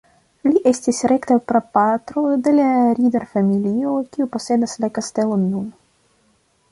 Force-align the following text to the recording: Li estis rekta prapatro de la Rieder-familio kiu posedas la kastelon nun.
Li 0.47 0.61
estis 0.69 1.01
rekta 1.11 1.35
prapatro 1.51 2.23
de 2.47 2.53
la 2.55 2.71
Rieder-familio 3.01 3.93
kiu 4.17 4.27
posedas 4.37 4.73
la 4.85 4.89
kastelon 4.97 5.45
nun. 5.51 5.69